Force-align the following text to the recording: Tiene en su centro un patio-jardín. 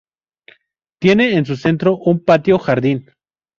Tiene 0.99 1.35
en 1.37 1.45
su 1.45 1.55
centro 1.55 1.95
un 1.95 2.25
patio-jardín. 2.25 3.11